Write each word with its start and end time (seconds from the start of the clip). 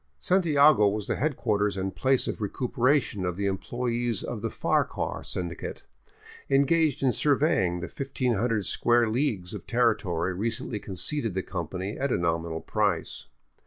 Santiago 0.17 0.87
was 0.87 1.05
the 1.05 1.17
headquarters 1.17 1.77
and 1.77 1.95
place 1.95 2.27
of 2.27 2.41
recuperation 2.41 3.23
of 3.23 3.35
the 3.35 3.45
em 3.47 3.59
ployees 3.59 4.23
of 4.23 4.41
the 4.41 4.49
Farquhar 4.49 5.23
Syndicate, 5.23 5.83
engaged 6.49 7.03
in 7.03 7.11
surveying 7.11 7.81
the 7.81 7.85
1500 7.85 8.65
square 8.65 9.07
leagues 9.07 9.53
of 9.53 9.67
territory 9.67 10.33
recently 10.33 10.79
conceded 10.79 11.35
the 11.35 11.43
company 11.43 11.99
at 11.99 12.11
a 12.11 12.17
nominal 12.17 12.61
price. 12.61 13.27